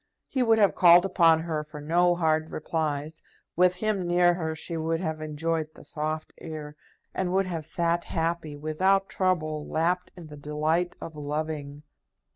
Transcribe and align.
He 0.27 0.41
would 0.41 0.57
have 0.57 0.73
called 0.73 1.05
upon 1.05 1.41
her 1.41 1.63
for 1.63 1.79
no 1.79 2.15
hard 2.15 2.49
replies. 2.49 3.21
With 3.55 3.75
him 3.75 4.01
near 4.07 4.33
her 4.33 4.55
she 4.55 4.75
would 4.75 4.99
have 4.99 5.21
enjoyed 5.21 5.69
the 5.75 5.85
soft 5.85 6.33
air, 6.39 6.75
and 7.13 7.31
would 7.33 7.45
have 7.45 7.65
sat 7.67 8.05
happy, 8.05 8.55
without 8.55 9.09
trouble, 9.09 9.63
lapped 9.67 10.11
in 10.17 10.25
the 10.25 10.37
delight 10.37 10.95
of 11.01 11.15
loving. 11.15 11.83